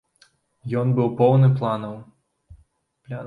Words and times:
Ён 0.79 0.93
быў 0.99 1.11
поўны 1.19 1.47
планаў. 1.59 1.93